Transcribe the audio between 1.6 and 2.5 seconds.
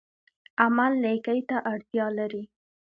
اړتیا لري